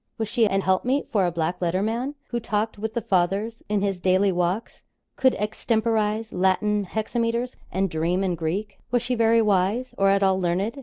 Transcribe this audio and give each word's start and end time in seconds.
Was 0.17 0.27
she 0.27 0.47
an 0.47 0.61
helpmeet 0.61 1.11
for 1.11 1.27
a 1.27 1.31
black 1.31 1.61
letter 1.61 1.83
man, 1.83 2.15
who 2.29 2.39
talked 2.39 2.79
with 2.79 2.95
the 2.95 3.03
Fathers 3.03 3.61
in 3.69 3.83
his 3.83 3.99
daily 3.99 4.31
walks, 4.31 4.81
could 5.15 5.35
extemporise 5.37 6.33
Latin 6.33 6.85
hexameters, 6.85 7.55
and 7.71 7.87
dream 7.87 8.23
in 8.23 8.33
Greek. 8.33 8.79
Was 8.89 9.03
she 9.03 9.13
very 9.13 9.43
wise, 9.43 9.93
or 9.99 10.09
at 10.09 10.23
all 10.23 10.39
learned? 10.41 10.79